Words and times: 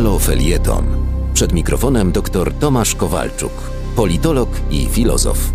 Halo 0.00 0.18
Felieton. 0.18 0.84
Przed 1.34 1.52
mikrofonem 1.52 2.12
dr 2.12 2.52
Tomasz 2.52 2.94
Kowalczuk, 2.94 3.52
politolog 3.96 4.48
i 4.70 4.86
filozof. 4.86 5.52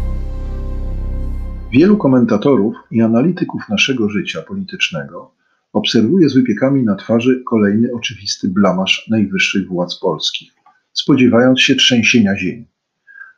Wielu 1.72 1.98
komentatorów 1.98 2.76
i 2.92 3.02
analityków 3.02 3.62
naszego 3.70 4.10
życia 4.10 4.42
politycznego 4.42 5.32
obserwuje 5.74 6.30
z 6.30 6.34
wypiekami 6.34 6.84
na 6.84 6.96
twarzy 6.96 7.44
kolejny 7.46 7.94
oczywisty 7.94 8.48
blamasz 8.48 9.08
najwyższych 9.10 9.68
władz 9.68 10.00
polskich, 10.00 10.52
spodziewając 10.94 11.62
się 11.62 11.76
trzęsienia 11.76 12.38
ziemi. 12.38 12.68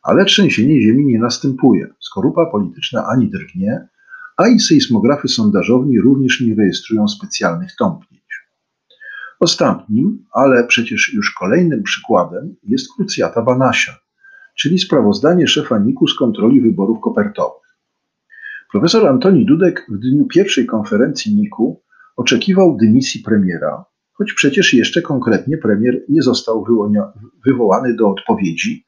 Ale 0.03 0.25
trzęsienie 0.25 0.81
ziemi 0.81 1.05
nie 1.05 1.19
następuje. 1.19 1.87
Skorupa 1.99 2.45
polityczna 2.45 3.05
ani 3.07 3.29
drgnie, 3.29 3.87
a 4.37 4.47
i 4.47 4.59
sejsmografy 4.59 5.27
sondażowni 5.27 5.99
również 5.99 6.41
nie 6.41 6.55
rejestrują 6.55 7.07
specjalnych 7.07 7.75
tąpnięć. 7.79 8.06
Ostatnim, 9.39 10.25
ale 10.31 10.67
przecież 10.67 11.13
już 11.13 11.33
kolejnym 11.33 11.83
przykładem 11.83 12.55
jest 12.63 12.93
krucjata 12.95 13.41
Banasia, 13.41 13.93
czyli 14.59 14.79
sprawozdanie 14.79 15.47
szefa 15.47 15.79
NIK-u 15.79 16.07
z 16.07 16.17
kontroli 16.17 16.61
wyborów 16.61 16.97
kopertowych. 17.03 17.67
Profesor 18.71 19.07
Antoni 19.07 19.45
Dudek 19.45 19.87
w 19.89 19.97
dniu 19.97 20.25
pierwszej 20.25 20.65
konferencji 20.65 21.35
NIK-u 21.35 21.83
oczekiwał 22.15 22.77
dymisji 22.77 23.21
premiera, 23.21 23.85
choć 24.13 24.33
przecież 24.33 24.73
jeszcze 24.73 25.01
konkretnie 25.01 25.57
premier 25.57 26.03
nie 26.09 26.21
został 26.21 26.65
wywołany 27.45 27.95
do 27.95 28.09
odpowiedzi, 28.09 28.85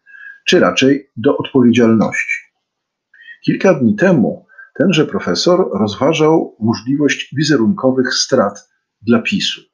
czy 0.47 0.59
raczej 0.59 1.09
do 1.17 1.37
odpowiedzialności. 1.37 2.49
Kilka 3.45 3.73
dni 3.73 3.95
temu 3.95 4.45
tenże 4.75 5.05
profesor 5.05 5.69
rozważał 5.73 6.55
możliwość 6.59 7.35
wizerunkowych 7.35 8.13
strat 8.13 8.69
dla 9.01 9.21
PiSu. 9.21 9.68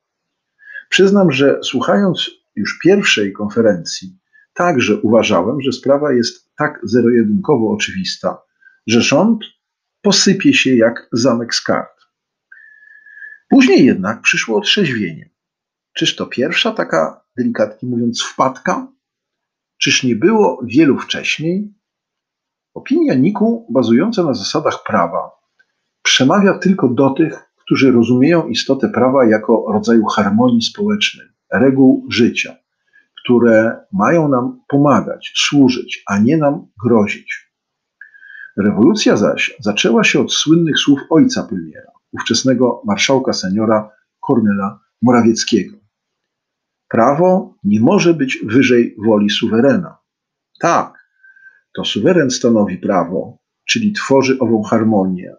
Przyznam, 0.96 1.32
że 1.32 1.60
słuchając 1.64 2.32
już 2.56 2.80
pierwszej 2.80 3.34
konferencji, 3.34 4.18
także 4.54 4.96
uważałem, 5.02 5.62
że 5.62 5.72
sprawa 5.72 6.14
jest 6.14 6.56
tak 6.56 6.80
zero-jedynkowo 6.84 7.72
oczywista, 7.72 8.42
że 8.88 9.02
rząd 9.02 9.44
posypie 10.02 10.54
się 10.54 10.76
jak 10.76 11.08
zamek 11.12 11.56
z 11.56 11.62
kart. 11.62 12.02
Później 13.50 13.86
jednak 13.86 14.22
przyszło 14.22 14.58
otrzeźwienie. 14.58 15.30
Czyż 15.94 16.16
to 16.16 16.26
pierwsza 16.26 16.72
taka, 16.72 17.22
delikatnie 17.38 17.90
mówiąc, 17.90 18.24
wpadka? 18.24 18.88
Czyż 19.78 20.04
nie 20.04 20.16
było 20.16 20.62
wielu 20.64 21.00
wcześniej? 21.00 21.74
Opinia 22.74 23.14
Niku, 23.14 23.68
bazująca 23.70 24.24
na 24.24 24.34
zasadach 24.34 24.84
prawa, 24.84 25.32
przemawia 26.02 26.58
tylko 26.58 26.88
do 26.88 27.10
tych, 27.10 27.55
którzy 27.66 27.92
rozumieją 27.92 28.48
istotę 28.48 28.90
prawa 28.90 29.26
jako 29.26 29.66
rodzaju 29.74 30.06
harmonii 30.06 30.62
społecznej, 30.62 31.28
reguł 31.54 32.08
życia, 32.10 32.56
które 33.24 33.86
mają 33.94 34.28
nam 34.28 34.62
pomagać, 34.68 35.34
służyć, 35.36 36.04
a 36.08 36.20
nie 36.20 36.38
nam 36.38 36.68
grozić. 36.84 37.52
Rewolucja 38.58 39.18
zaś 39.18 39.56
zaczęła 39.60 40.04
się 40.04 40.20
od 40.20 40.34
słynnych 40.34 40.80
słów 40.80 41.00
ojca 41.10 41.44
premiera, 41.44 41.92
ówczesnego 42.12 42.82
marszałka 42.86 43.34
seniora 43.34 43.92
Kornela 44.20 44.80
Morawieckiego. 45.02 45.78
Prawo 46.88 47.56
nie 47.64 47.80
może 47.80 48.14
być 48.14 48.40
wyżej 48.46 48.96
woli 49.06 49.30
suwerena. 49.30 49.98
Tak, 50.60 50.94
to 51.76 51.86
suweren 51.86 52.30
stanowi 52.30 52.78
prawo, 52.78 53.38
czyli 53.66 53.94
tworzy 53.94 54.40
ową 54.40 54.64
harmonię, 54.64 55.36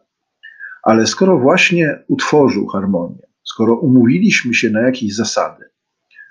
ale 0.87 1.07
skoro 1.07 1.39
właśnie 1.39 1.99
utworzył 2.09 2.67
harmonię, 2.67 3.23
skoro 3.45 3.77
umówiliśmy 3.77 4.55
się 4.55 4.71
na 4.71 4.81
jakieś 4.81 5.15
zasady, 5.15 5.65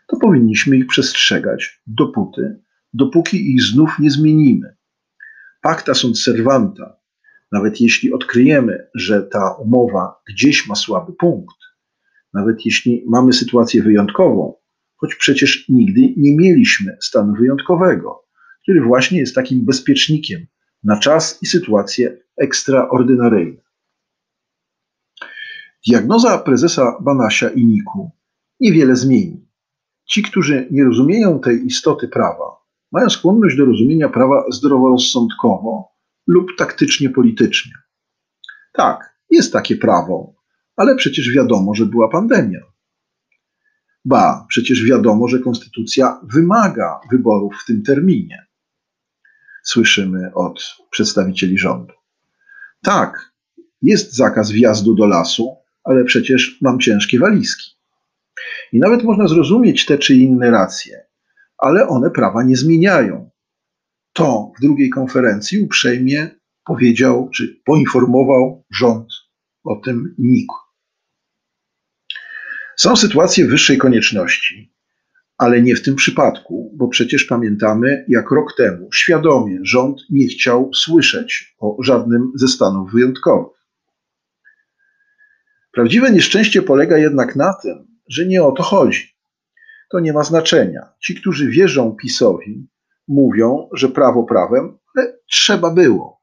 to 0.08 0.18
powinniśmy 0.18 0.78
ich 0.78 0.88
przestrzegać 0.88 1.82
dopóty, 1.88 2.60
dopóki 2.94 3.54
ich 3.54 3.64
znów 3.64 4.00
nie 4.00 4.12
zmienimy. 4.12 4.76
Pacta 5.62 5.94
sunt 5.94 6.20
servanta. 6.20 6.98
Nawet 7.52 7.82
jeśli 7.82 8.14
odkryjemy, 8.14 8.88
że 8.96 9.24
ta 9.24 9.52
umowa 9.52 10.22
gdzieś 10.28 10.68
ma 10.68 10.76
słaby 10.76 11.14
punkt, 11.14 11.58
nawet 12.34 12.66
jeśli 12.66 13.04
mamy 13.08 13.34
sytuację 13.34 13.84
wyjątkową, 13.84 14.54
choć 14.96 15.16
przecież 15.16 15.70
nigdy 15.70 16.14
nie 16.18 16.36
mieliśmy 16.38 16.98
stanu 17.02 17.34
wyjątkowego, 17.34 18.26
który 18.64 18.82
właśnie 18.82 19.20
jest 19.20 19.36
takim 19.36 19.66
bezpiecznikiem 19.66 20.46
na 20.84 21.00
czas 21.00 21.40
i 21.42 21.46
sytuacje 21.46 22.18
ekstraordynaryjne. 22.38 23.65
Diagnoza 25.88 26.38
prezesa 26.38 26.98
Banasia 27.02 27.50
i 27.50 27.66
Niku 27.66 28.12
niewiele 28.60 28.96
zmieni. 28.96 29.48
Ci, 30.06 30.24
którzy 30.24 30.68
nie 30.72 30.84
rozumieją 30.84 31.40
tej 31.40 31.66
istoty 31.66 32.08
prawa, 32.08 32.46
mają 32.92 33.10
skłonność 33.10 33.58
do 33.58 33.66
rozumienia 33.66 34.10
prawa 34.10 34.46
zdroworozsądkowo 34.52 35.92
lub 36.28 36.48
taktycznie 36.58 37.10
politycznie. 37.10 37.72
Tak, 38.74 39.18
jest 39.30 39.54
takie 39.54 39.76
prawo, 39.76 40.36
ale 40.76 40.96
przecież 40.96 41.32
wiadomo, 41.32 41.76
że 41.76 41.86
była 41.86 42.10
pandemia. 42.10 42.60
Ba, 44.06 44.46
przecież 44.50 44.84
wiadomo, 44.84 45.28
że 45.28 45.40
konstytucja 45.40 46.22
wymaga 46.24 47.00
wyborów 47.12 47.56
w 47.64 47.66
tym 47.66 47.84
terminie. 47.84 48.46
Słyszymy 49.64 50.32
od 50.34 50.76
przedstawicieli 50.92 51.58
rządu. 51.58 51.94
Tak, 52.84 53.32
jest 53.82 54.16
zakaz 54.16 54.52
wjazdu 54.52 54.96
do 54.96 55.06
lasu, 55.06 55.65
ale 55.86 56.04
przecież 56.04 56.58
mam 56.62 56.80
ciężkie 56.80 57.20
walizki. 57.20 57.76
I 58.72 58.80
nawet 58.80 59.04
można 59.04 59.28
zrozumieć 59.28 59.86
te 59.86 59.98
czy 59.98 60.16
inne 60.16 60.52
racje, 60.52 61.06
ale 61.58 61.88
one 61.88 62.12
prawa 62.12 62.44
nie 62.44 62.56
zmieniają. 62.56 63.30
To 64.14 64.52
w 64.58 64.62
drugiej 64.62 64.90
konferencji 64.90 65.64
uprzejmie 65.64 66.30
powiedział 66.66 67.30
czy 67.34 67.62
poinformował 67.66 68.66
rząd 68.72 69.08
o 69.64 69.76
tym 69.76 70.16
NIK. 70.18 70.48
Są 72.78 72.96
sytuacje 72.96 73.46
wyższej 73.46 73.78
konieczności, 73.78 74.74
ale 75.38 75.62
nie 75.62 75.76
w 75.76 75.82
tym 75.82 75.96
przypadku, 75.96 76.74
bo 76.78 76.88
przecież 76.88 77.24
pamiętamy, 77.24 78.06
jak 78.08 78.32
rok 78.32 78.54
temu 78.58 78.90
świadomie 78.94 79.60
rząd 79.64 80.02
nie 80.10 80.28
chciał 80.28 80.72
słyszeć 80.74 81.56
o 81.60 81.78
żadnym 81.84 82.32
ze 82.36 82.48
stanów 82.48 82.92
wyjątkowych. 82.92 83.55
Prawdziwe 85.76 86.12
nieszczęście 86.12 86.62
polega 86.62 86.98
jednak 86.98 87.36
na 87.36 87.54
tym, 87.54 87.88
że 88.10 88.26
nie 88.26 88.44
o 88.44 88.52
to 88.52 88.64
chodzi. 88.64 89.16
To 89.92 90.00
nie 90.00 90.14
ma 90.14 90.24
znaczenia. 90.24 90.82
Ci, 91.04 91.16
którzy 91.16 91.50
wierzą 91.50 91.96
PiSowi, 92.02 92.68
mówią, 93.08 93.70
że 93.74 93.90
prawo 93.90 94.24
prawem, 94.24 94.78
ale 94.96 95.18
trzeba 95.32 95.72
było. 95.72 96.22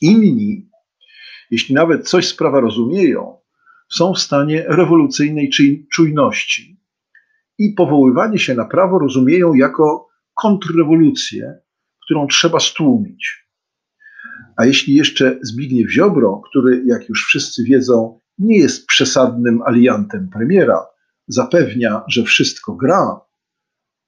Inni, 0.00 0.70
jeśli 1.50 1.74
nawet 1.74 2.08
coś 2.08 2.28
z 2.28 2.36
prawa 2.36 2.60
rozumieją, 2.60 3.38
są 3.92 4.14
w 4.14 4.18
stanie 4.18 4.64
rewolucyjnej 4.68 5.50
czujności 5.92 6.80
i 7.58 7.72
powoływanie 7.72 8.38
się 8.38 8.54
na 8.54 8.64
prawo 8.64 8.98
rozumieją 8.98 9.54
jako 9.54 10.08
kontrrewolucję, 10.34 11.58
którą 12.04 12.26
trzeba 12.26 12.60
stłumić. 12.60 13.45
A 14.56 14.66
jeśli 14.66 14.94
jeszcze 14.94 15.38
Zbigniew 15.42 15.90
Ziobro, 15.90 16.42
który, 16.50 16.82
jak 16.86 17.08
już 17.08 17.24
wszyscy 17.26 17.64
wiedzą, 17.64 18.20
nie 18.38 18.58
jest 18.58 18.86
przesadnym 18.86 19.62
aliantem 19.62 20.28
premiera, 20.32 20.86
zapewnia, 21.28 22.02
że 22.08 22.22
wszystko 22.22 22.74
gra, 22.74 23.20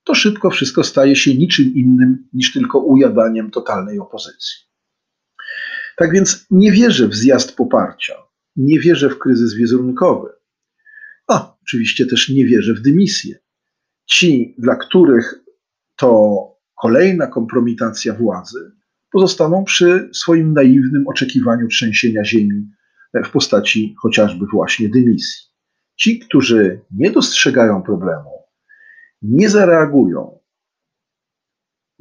to 0.04 0.14
szybko 0.14 0.50
wszystko 0.50 0.84
staje 0.84 1.16
się 1.16 1.34
niczym 1.34 1.75
innym 1.75 2.28
niż 2.32 2.53
tylko 2.53 2.78
ujadaniem 2.78 3.50
totalnej 3.50 3.98
opozycji. 3.98 4.56
Tak 5.97 6.12
więc 6.12 6.47
nie 6.50 6.72
wierzę 6.72 7.08
w 7.08 7.14
zjazd 7.14 7.56
poparcia, 7.56 8.14
nie 8.56 8.81
wierzę 8.81 9.10
w 9.10 9.19
kryzys 9.19 9.54
wizerunkowy, 9.54 10.28
a 11.28 11.56
oczywiście 11.62 12.06
też 12.06 12.28
nie 12.28 12.44
wierzę 12.44 12.75
w 12.75 12.81
dymisję. 12.81 13.38
Ci, 14.06 14.55
dla 14.58 14.76
których 14.76 15.34
to 15.96 16.43
kolejna 16.81 17.26
kompromitacja 17.26 18.14
władzy, 18.14 18.77
pozostaną 19.12 19.64
przy 19.64 20.10
swoim 20.12 20.52
naiwnym 20.52 21.08
oczekiwaniu 21.08 21.69
trzęsienia 21.69 22.25
ziemi 22.25 22.70
w 23.25 23.31
postaci 23.31 23.94
chociażby 24.02 24.46
właśnie 24.52 24.88
dymisji. 24.88 25.49
Ci, 25.96 26.19
którzy 26.19 26.81
nie 26.90 27.10
dostrzegają 27.10 27.82
problemu, 27.82 28.31
nie 29.22 29.49
zareagują, 29.49 30.38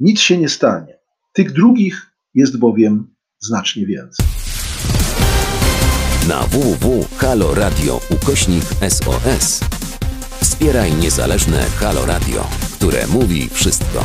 nic 0.00 0.20
się 0.20 0.38
nie 0.38 0.48
stanie. 0.48 0.98
Tych 1.32 1.52
drugich 1.52 2.12
jest 2.34 2.58
bowiem 2.58 3.14
znacznie 3.38 3.86
więcej. 3.86 4.26
Na 6.28 6.42
www.haloradio 6.42 8.00
ukośnik 8.10 8.64
SOS 8.88 9.60
wspieraj 10.40 10.92
niezależne 10.94 11.58
Halo 11.58 12.06
Radio, 12.06 12.48
które 12.76 13.06
mówi 13.06 13.48
wszystko 13.48 14.04